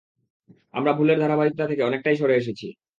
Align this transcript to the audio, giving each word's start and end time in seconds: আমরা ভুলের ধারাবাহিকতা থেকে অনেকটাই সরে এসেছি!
আমরা 0.73 0.91
ভুলের 0.93 1.17
ধারাবাহিকতা 1.19 1.65
থেকে 1.67 1.81
অনেকটাই 1.83 2.15
সরে 2.17 2.35
এসেছি! 2.37 2.67